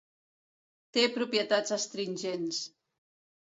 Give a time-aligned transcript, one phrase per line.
[0.97, 2.65] Té propietats astringents.